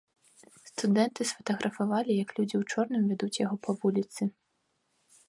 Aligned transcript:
Студэнты 0.69 1.21
сфатаграфавалі, 1.31 2.11
як 2.23 2.29
людзі 2.39 2.55
ў 2.61 2.71
чорным 2.71 3.01
вядуць 3.13 3.41
яго 3.45 3.55
па 3.69 3.79
вуліцы. 3.85 4.21